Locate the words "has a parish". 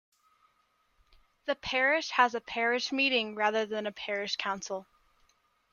2.09-2.91